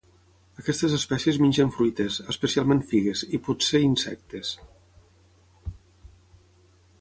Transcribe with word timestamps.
Aquestes 0.61 0.93
espècies 0.95 1.37
mengen 1.43 1.69
fruites, 1.75 2.17
especialment 2.33 2.81
figues, 2.93 3.21
i 3.39 3.41
potser 3.49 3.83
insectes. 3.89 4.55